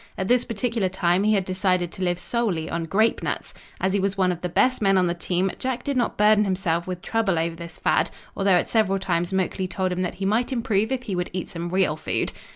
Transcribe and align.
At 0.17 0.27
this 0.27 0.45
particular 0.45 0.89
time 0.89 1.21
he 1.23 1.35
had 1.35 1.45
decided 1.45 1.91
to 1.91 2.01
live 2.03 2.17
solely 2.17 2.67
on 2.67 2.85
grape 2.85 3.21
nuts. 3.21 3.53
As 3.79 3.93
he 3.93 3.99
was 3.99 4.17
one 4.17 4.31
of 4.31 4.41
the 4.41 4.49
best 4.49 4.81
men 4.81 4.97
on 4.97 5.05
the 5.05 5.13
team, 5.13 5.51
Jack 5.59 5.83
did 5.83 5.95
not 5.95 6.17
burden 6.17 6.43
himself 6.43 6.87
with 6.87 7.03
trouble 7.03 7.37
over 7.37 7.55
this 7.55 7.77
fad, 7.77 8.09
although 8.35 8.49
at 8.55 8.67
several 8.67 8.97
times 8.97 9.31
Moakley 9.31 9.69
told 9.69 9.91
him 9.91 10.01
that 10.01 10.15
he 10.15 10.25
might 10.25 10.51
improve 10.51 10.91
if 10.91 11.03
he 11.03 11.15
would 11.15 11.29
eat 11.33 11.51
some 11.51 11.69
real 11.69 11.95
food. 11.95 12.33